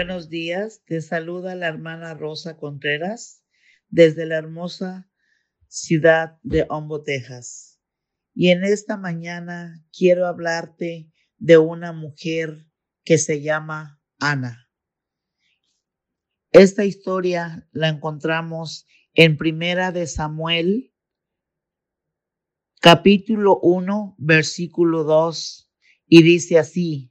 buenos 0.00 0.30
días. 0.30 0.82
Te 0.86 1.02
saluda 1.02 1.54
la 1.54 1.68
hermana 1.68 2.14
Rosa 2.14 2.56
Contreras 2.56 3.44
desde 3.90 4.24
la 4.24 4.38
hermosa 4.38 5.10
ciudad 5.68 6.38
de 6.42 6.64
Hombo, 6.70 7.02
Texas. 7.02 7.78
Y 8.32 8.48
en 8.48 8.64
esta 8.64 8.96
mañana 8.96 9.84
quiero 9.92 10.26
hablarte 10.26 11.12
de 11.36 11.58
una 11.58 11.92
mujer 11.92 12.64
que 13.04 13.18
se 13.18 13.42
llama 13.42 14.00
Ana. 14.18 14.70
Esta 16.50 16.86
historia 16.86 17.68
la 17.70 17.88
encontramos 17.88 18.86
en 19.12 19.36
Primera 19.36 19.92
de 19.92 20.06
Samuel, 20.06 20.94
capítulo 22.80 23.60
1, 23.60 24.14
versículo 24.16 25.04
2, 25.04 25.70
y 26.06 26.22
dice 26.22 26.58
así, 26.58 27.09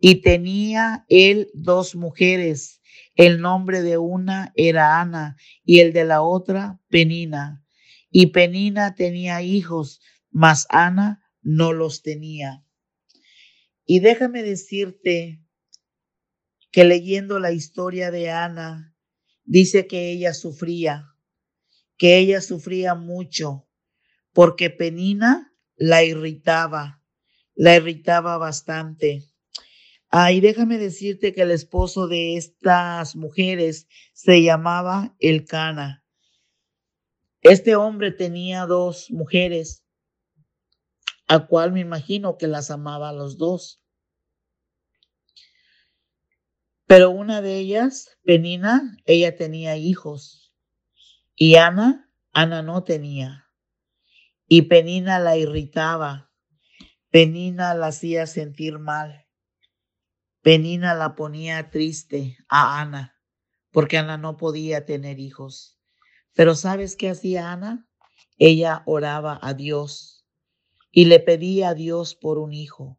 y 0.00 0.22
tenía 0.22 1.04
él 1.08 1.50
dos 1.52 1.94
mujeres. 1.94 2.80
El 3.14 3.40
nombre 3.40 3.82
de 3.82 3.98
una 3.98 4.52
era 4.56 5.00
Ana 5.00 5.36
y 5.64 5.80
el 5.80 5.92
de 5.92 6.04
la 6.04 6.22
otra 6.22 6.80
Penina. 6.88 7.64
Y 8.10 8.28
Penina 8.28 8.94
tenía 8.94 9.42
hijos, 9.42 10.00
mas 10.30 10.66
Ana 10.70 11.22
no 11.42 11.72
los 11.72 12.02
tenía. 12.02 12.64
Y 13.84 14.00
déjame 14.00 14.42
decirte 14.42 15.44
que 16.72 16.84
leyendo 16.84 17.38
la 17.38 17.52
historia 17.52 18.10
de 18.10 18.30
Ana, 18.30 18.96
dice 19.44 19.86
que 19.86 20.12
ella 20.12 20.32
sufría, 20.32 21.08
que 21.96 22.18
ella 22.18 22.40
sufría 22.40 22.94
mucho, 22.94 23.68
porque 24.32 24.70
Penina 24.70 25.52
la 25.76 26.04
irritaba, 26.04 27.02
la 27.54 27.76
irritaba 27.76 28.38
bastante. 28.38 29.29
Ah, 30.12 30.32
déjame 30.32 30.78
decirte 30.78 31.32
que 31.32 31.42
el 31.42 31.52
esposo 31.52 32.08
de 32.08 32.36
estas 32.36 33.14
mujeres 33.14 33.86
se 34.12 34.42
llamaba 34.42 35.14
Elcana. 35.20 36.04
Este 37.42 37.76
hombre 37.76 38.10
tenía 38.10 38.66
dos 38.66 39.12
mujeres, 39.12 39.84
a 41.28 41.46
cual 41.46 41.70
me 41.70 41.78
imagino 41.78 42.38
que 42.38 42.48
las 42.48 42.72
amaba 42.72 43.10
a 43.10 43.12
los 43.12 43.38
dos. 43.38 43.80
Pero 46.86 47.10
una 47.10 47.40
de 47.40 47.58
ellas, 47.58 48.18
Penina, 48.24 48.96
ella 49.04 49.36
tenía 49.36 49.76
hijos. 49.76 50.52
Y 51.36 51.54
Ana, 51.54 52.10
Ana 52.32 52.62
no 52.62 52.82
tenía. 52.82 53.46
Y 54.48 54.62
Penina 54.62 55.20
la 55.20 55.36
irritaba. 55.36 56.32
Penina 57.10 57.74
la 57.74 57.86
hacía 57.86 58.26
sentir 58.26 58.80
mal. 58.80 59.19
Penina 60.42 60.94
la 60.94 61.16
ponía 61.16 61.68
triste 61.68 62.38
a 62.48 62.80
Ana, 62.80 63.14
porque 63.70 63.98
Ana 63.98 64.16
no 64.16 64.38
podía 64.38 64.86
tener 64.86 65.18
hijos. 65.18 65.78
Pero 66.32 66.54
¿sabes 66.54 66.96
qué 66.96 67.10
hacía 67.10 67.52
Ana? 67.52 67.86
Ella 68.38 68.82
oraba 68.86 69.38
a 69.42 69.52
Dios 69.52 70.24
y 70.90 71.04
le 71.04 71.20
pedía 71.20 71.70
a 71.70 71.74
Dios 71.74 72.14
por 72.14 72.38
un 72.38 72.54
hijo. 72.54 72.98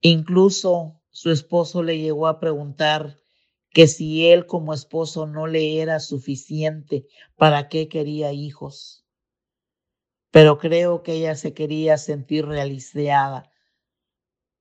Incluso 0.00 1.02
su 1.10 1.32
esposo 1.32 1.82
le 1.82 1.98
llegó 1.98 2.28
a 2.28 2.38
preguntar 2.38 3.16
que 3.70 3.88
si 3.88 4.28
él 4.28 4.46
como 4.46 4.72
esposo 4.72 5.26
no 5.26 5.48
le 5.48 5.80
era 5.80 5.98
suficiente, 5.98 7.08
¿para 7.36 7.68
qué 7.68 7.88
quería 7.88 8.32
hijos? 8.32 9.04
Pero 10.30 10.58
creo 10.58 11.02
que 11.02 11.14
ella 11.14 11.34
se 11.34 11.54
quería 11.54 11.98
sentir 11.98 12.46
realizada 12.46 13.49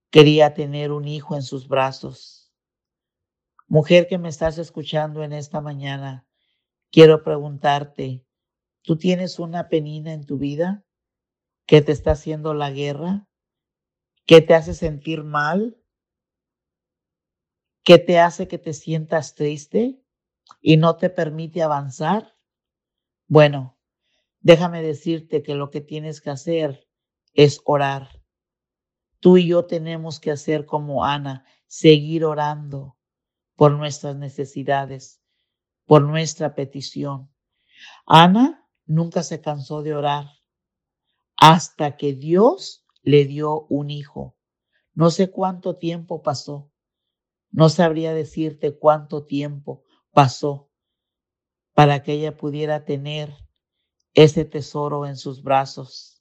quería 0.09 0.53
tener 0.53 0.91
un 0.91 1.07
hijo 1.07 1.35
en 1.35 1.43
sus 1.43 1.67
brazos. 1.67 2.51
Mujer 3.67 4.07
que 4.07 4.17
me 4.17 4.29
estás 4.29 4.57
escuchando 4.57 5.23
en 5.23 5.33
esta 5.33 5.61
mañana, 5.61 6.25
quiero 6.91 7.23
preguntarte, 7.23 8.25
¿tú 8.81 8.97
tienes 8.97 9.37
una 9.37 9.69
penina 9.69 10.13
en 10.13 10.25
tu 10.25 10.39
vida 10.39 10.83
que 11.67 11.81
te 11.81 11.91
está 11.91 12.11
haciendo 12.11 12.55
la 12.55 12.71
guerra? 12.71 13.27
¿Que 14.25 14.41
te 14.41 14.55
hace 14.55 14.73
sentir 14.73 15.23
mal? 15.23 15.77
¿Que 17.83 17.99
te 17.99 18.19
hace 18.19 18.47
que 18.47 18.57
te 18.57 18.73
sientas 18.73 19.35
triste 19.35 20.03
y 20.61 20.77
no 20.77 20.97
te 20.97 21.11
permite 21.11 21.61
avanzar? 21.61 22.35
Bueno, 23.27 23.77
déjame 24.39 24.81
decirte 24.81 25.43
que 25.43 25.53
lo 25.53 25.69
que 25.69 25.81
tienes 25.81 26.21
que 26.21 26.31
hacer 26.31 26.87
es 27.33 27.61
orar 27.65 28.18
Tú 29.19 29.37
y 29.37 29.47
yo 29.47 29.65
tenemos 29.65 30.19
que 30.19 30.31
hacer 30.31 30.65
como 30.65 31.03
Ana, 31.03 31.45
seguir 31.67 32.23
orando 32.23 32.97
por 33.55 33.73
nuestras 33.73 34.15
necesidades, 34.15 35.21
por 35.85 36.03
nuestra 36.03 36.55
petición. 36.55 37.29
Ana 38.05 38.65
nunca 38.85 39.23
se 39.23 39.41
cansó 39.41 39.81
de 39.81 39.93
orar 39.93 40.27
hasta 41.35 41.97
que 41.97 42.13
Dios 42.13 42.85
le 43.01 43.25
dio 43.25 43.65
un 43.69 43.89
hijo. 43.89 44.37
No 44.93 45.09
sé 45.11 45.31
cuánto 45.31 45.77
tiempo 45.77 46.21
pasó. 46.21 46.71
No 47.51 47.69
sabría 47.69 48.13
decirte 48.13 48.77
cuánto 48.77 49.25
tiempo 49.25 49.83
pasó 50.11 50.69
para 51.73 52.03
que 52.03 52.13
ella 52.13 52.35
pudiera 52.35 52.85
tener 52.85 53.33
ese 54.13 54.45
tesoro 54.45 55.05
en 55.05 55.15
sus 55.15 55.41
brazos. 55.41 56.18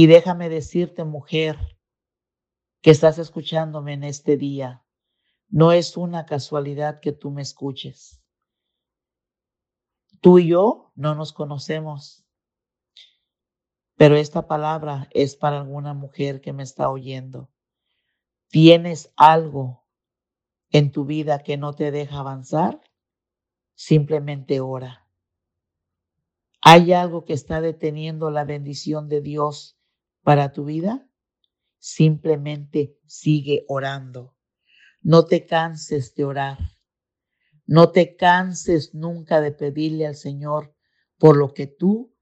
Y 0.00 0.06
déjame 0.06 0.48
decirte, 0.48 1.02
mujer, 1.02 1.58
que 2.82 2.92
estás 2.92 3.18
escuchándome 3.18 3.94
en 3.94 4.04
este 4.04 4.36
día, 4.36 4.86
no 5.48 5.72
es 5.72 5.96
una 5.96 6.24
casualidad 6.24 7.00
que 7.00 7.10
tú 7.10 7.32
me 7.32 7.42
escuches. 7.42 8.22
Tú 10.20 10.38
y 10.38 10.50
yo 10.50 10.92
no 10.94 11.16
nos 11.16 11.32
conocemos, 11.32 12.24
pero 13.96 14.14
esta 14.14 14.46
palabra 14.46 15.08
es 15.10 15.34
para 15.34 15.58
alguna 15.58 15.94
mujer 15.94 16.40
que 16.40 16.52
me 16.52 16.62
está 16.62 16.90
oyendo. 16.90 17.50
¿Tienes 18.46 19.12
algo 19.16 19.84
en 20.70 20.92
tu 20.92 21.06
vida 21.06 21.42
que 21.42 21.56
no 21.56 21.72
te 21.72 21.90
deja 21.90 22.20
avanzar? 22.20 22.80
Simplemente 23.74 24.60
ora. 24.60 25.08
¿Hay 26.60 26.92
algo 26.92 27.24
que 27.24 27.32
está 27.32 27.60
deteniendo 27.60 28.30
la 28.30 28.44
bendición 28.44 29.08
de 29.08 29.22
Dios 29.22 29.74
para 30.28 30.52
tu 30.52 30.66
vida, 30.66 31.08
simplemente 31.78 33.00
sigue 33.06 33.64
orando. 33.66 34.36
No 35.00 35.24
te 35.24 35.46
canses 35.46 36.14
de 36.14 36.26
orar. 36.26 36.58
No 37.64 37.92
te 37.92 38.14
canses 38.14 38.92
nunca 38.92 39.40
de 39.40 39.52
pedirle 39.52 40.06
al 40.06 40.16
Señor 40.16 40.76
por 41.16 41.34
lo 41.34 41.54
que 41.54 41.66
tú 41.66 42.14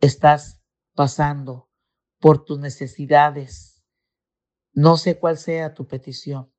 estás 0.00 0.64
pasando, 0.96 1.70
por 2.18 2.44
tus 2.44 2.58
necesidades. 2.58 3.84
No 4.72 4.96
sé 4.96 5.20
cuál 5.20 5.38
sea 5.38 5.74
tu 5.74 5.86
petición. 5.86 6.52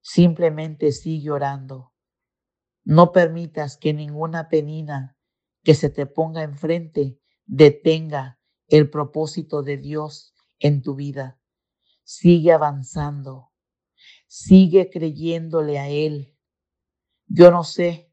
Simplemente 0.00 0.92
sigue 0.92 1.32
orando. 1.32 1.92
No 2.84 3.10
permitas 3.10 3.76
que 3.76 3.92
ninguna 3.92 4.48
penina 4.48 5.18
que 5.64 5.74
se 5.74 5.90
te 5.90 6.06
ponga 6.06 6.44
enfrente 6.44 7.18
detenga 7.44 8.37
el 8.68 8.90
propósito 8.90 9.62
de 9.62 9.78
Dios 9.78 10.34
en 10.58 10.82
tu 10.82 10.94
vida. 10.94 11.40
Sigue 12.04 12.52
avanzando. 12.52 13.50
Sigue 14.26 14.90
creyéndole 14.90 15.78
a 15.78 15.88
Él. 15.88 16.36
Yo 17.26 17.50
no 17.50 17.64
sé 17.64 18.12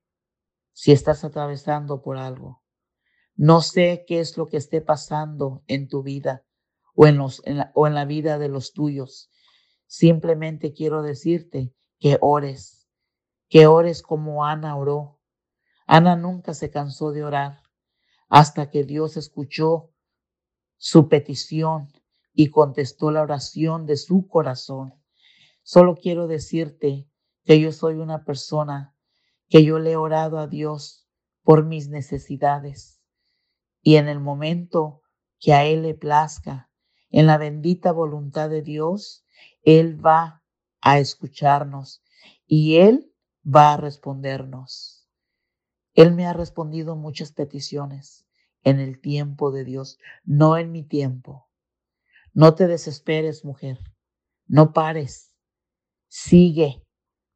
si 0.73 0.91
estás 0.91 1.23
atravesando 1.23 2.01
por 2.01 2.17
algo. 2.17 2.63
No 3.35 3.61
sé 3.61 4.05
qué 4.07 4.21
es 4.21 4.37
lo 4.37 4.47
que 4.47 4.57
esté 4.57 4.81
pasando 4.81 5.63
en 5.67 5.87
tu 5.87 6.03
vida 6.03 6.45
o 6.93 7.05
en, 7.05 7.19
en 7.45 7.93
la 7.93 8.05
vida 8.05 8.37
de 8.39 8.47
los 8.47 8.71
tuyos. 8.71 9.29
Simplemente 9.87 10.73
quiero 10.73 11.01
decirte 11.01 11.73
que 11.99 12.17
ores, 12.21 12.89
que 13.49 13.67
ores 13.67 14.01
como 14.01 14.45
Ana 14.45 14.77
oró. 14.77 15.19
Ana 15.85 16.15
nunca 16.15 16.53
se 16.53 16.71
cansó 16.71 17.11
de 17.11 17.23
orar 17.23 17.61
hasta 18.29 18.69
que 18.69 18.83
Dios 18.83 19.17
escuchó 19.17 19.94
su 20.77 21.07
petición 21.07 21.87
y 22.33 22.49
contestó 22.49 23.11
la 23.11 23.21
oración 23.21 23.85
de 23.85 23.97
su 23.97 24.27
corazón. 24.27 24.93
Solo 25.63 25.95
quiero 25.95 26.27
decirte 26.27 27.09
que 27.43 27.59
yo 27.59 27.71
soy 27.71 27.95
una 27.95 28.25
persona 28.25 28.95
que 29.47 29.63
yo 29.63 29.79
le 29.79 29.91
he 29.91 29.95
orado 29.95 30.37
a 30.37 30.47
Dios 30.47 31.07
por 31.43 31.65
mis 31.65 31.89
necesidades 31.89 33.01
y 33.81 33.95
en 33.97 34.07
el 34.07 34.19
momento 34.19 35.01
que 35.39 35.53
a 35.53 35.63
Él 35.65 35.83
le 35.83 35.93
plazca, 35.93 36.71
en 37.09 37.27
la 37.27 37.37
bendita 37.37 37.91
voluntad 37.91 38.49
de 38.49 38.61
Dios, 38.61 39.23
Él 39.61 40.03
va 40.03 40.43
a 40.81 40.99
escucharnos 40.99 42.03
y 42.47 42.77
Él 42.77 43.13
va 43.45 43.73
a 43.73 43.77
respondernos. 43.77 45.07
Él 45.93 46.13
me 46.13 46.25
ha 46.25 46.33
respondido 46.33 46.95
muchas 46.95 47.31
peticiones 47.31 48.24
en 48.65 48.79
el 48.79 48.99
tiempo 48.99 49.51
de 49.51 49.63
Dios, 49.63 49.99
no 50.25 50.57
en 50.57 50.71
mi 50.71 50.83
tiempo. 50.83 51.47
No 52.33 52.55
te 52.55 52.67
desesperes, 52.67 53.45
mujer. 53.45 53.79
No 54.47 54.73
pares. 54.73 55.33
Sigue. 56.09 56.83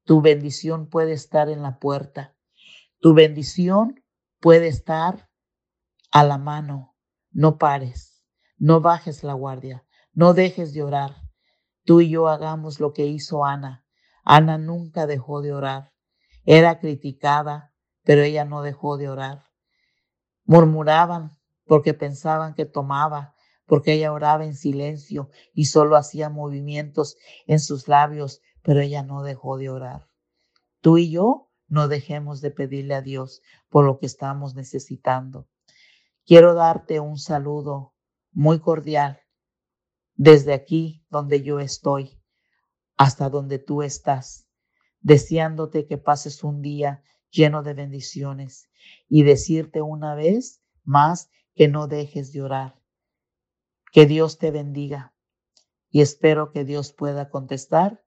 Tu 0.04 0.22
bendición 0.22 0.90
puede 0.90 1.14
estar 1.14 1.48
en 1.48 1.62
la 1.62 1.80
puerta. 1.80 2.36
Tu 3.00 3.14
bendición 3.14 4.04
puede 4.42 4.68
estar 4.68 5.30
a 6.12 6.24
la 6.24 6.38
mano. 6.38 6.98
No 7.32 7.58
pares. 7.58 8.22
No 8.58 8.82
bajes 8.82 9.24
la 9.24 9.34
guardia. 9.34 9.86
No 10.12 10.34
dejes 10.34 10.74
de 10.74 10.84
orar. 10.84 11.16
Tú 11.86 12.02
y 12.02 12.10
yo 12.10 12.28
hagamos 12.28 12.80
lo 12.80 12.92
que 12.92 13.06
hizo 13.06 13.46
Ana. 13.46 13.86
Ana 14.26 14.58
nunca 14.58 15.06
dejó 15.06 15.42
de 15.42 15.54
orar. 15.54 15.94
Era 16.44 16.80
criticada, 16.80 17.74
pero 18.04 18.24
ella 18.24 18.46
no 18.46 18.64
dejó 18.64 18.98
de 18.98 19.10
orar. 19.10 19.49
Murmuraban 20.50 21.38
porque 21.68 21.94
pensaban 21.94 22.56
que 22.56 22.66
tomaba, 22.66 23.36
porque 23.68 23.94
ella 23.94 24.12
oraba 24.12 24.46
en 24.46 24.56
silencio 24.56 25.30
y 25.54 25.66
solo 25.66 25.96
hacía 25.96 26.32
movimientos 26.32 27.18
en 27.46 27.60
sus 27.60 27.88
labios, 27.88 28.42
pero 28.64 28.80
ella 28.80 29.04
no 29.04 29.22
dejó 29.22 29.58
de 29.58 29.70
orar. 29.70 30.10
Tú 30.82 30.98
y 30.98 31.12
yo 31.12 31.52
no 31.68 31.88
dejemos 31.88 32.42
de 32.42 32.50
pedirle 32.50 32.96
a 32.96 33.04
Dios 33.04 33.44
por 33.70 33.86
lo 33.86 34.00
que 34.00 34.08
estamos 34.08 34.56
necesitando. 34.56 35.48
Quiero 36.26 36.56
darte 36.56 37.00
un 37.00 37.20
saludo 37.20 37.94
muy 38.32 38.60
cordial 38.60 39.20
desde 40.16 40.54
aquí 40.54 41.06
donde 41.12 41.44
yo 41.44 41.60
estoy 41.60 42.20
hasta 42.98 43.30
donde 43.30 43.60
tú 43.60 43.84
estás, 43.84 44.48
deseándote 45.00 45.86
que 45.86 46.00
pases 46.00 46.44
un 46.44 46.64
día 46.64 47.04
lleno 47.32 47.64
de 47.64 47.74
bendiciones 47.74 48.70
y 49.08 49.24
decirte 49.24 49.82
una 49.82 50.16
vez 50.16 50.62
más 50.84 51.30
que 51.56 51.68
no 51.68 51.88
dejes 51.88 52.32
de 52.34 52.42
orar. 52.42 52.80
Que 53.92 54.06
Dios 54.06 54.38
te 54.38 54.52
bendiga 54.52 55.14
y 55.90 56.02
espero 56.02 56.52
que 56.52 56.64
Dios 56.64 56.94
pueda 56.94 57.30
contestar 57.30 58.04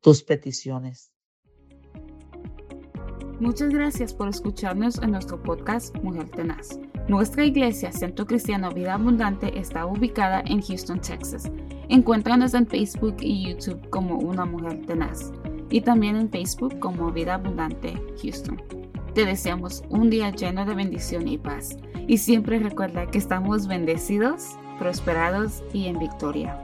tus 0.00 0.22
peticiones. 0.22 1.12
Muchas 3.40 3.70
gracias 3.70 4.14
por 4.14 4.28
escucharnos 4.28 4.98
en 5.02 5.10
nuestro 5.10 5.42
podcast 5.42 5.96
Mujer 5.96 6.30
Tenaz. 6.30 6.78
Nuestra 7.08 7.44
iglesia, 7.44 7.90
Centro 7.90 8.24
Cristiano 8.24 8.70
Vida 8.70 8.94
Abundante, 8.94 9.58
está 9.58 9.84
ubicada 9.86 10.42
en 10.46 10.62
Houston, 10.62 11.00
Texas. 11.00 11.50
Encuéntranos 11.88 12.54
en 12.54 12.68
Facebook 12.68 13.16
y 13.20 13.48
YouTube 13.48 13.90
como 13.90 14.18
Una 14.18 14.44
Mujer 14.44 14.86
Tenaz 14.86 15.32
y 15.72 15.80
también 15.80 16.16
en 16.16 16.30
Facebook 16.30 16.78
como 16.78 17.10
Vida 17.10 17.34
Abundante 17.34 17.94
Houston. 18.22 18.62
Te 19.14 19.24
deseamos 19.24 19.82
un 19.88 20.10
día 20.10 20.30
lleno 20.30 20.64
de 20.64 20.74
bendición 20.74 21.26
y 21.26 21.38
paz. 21.38 21.76
Y 22.06 22.18
siempre 22.18 22.58
recuerda 22.58 23.06
que 23.06 23.18
estamos 23.18 23.66
bendecidos, 23.66 24.56
prosperados 24.78 25.62
y 25.72 25.86
en 25.86 25.98
victoria. 25.98 26.58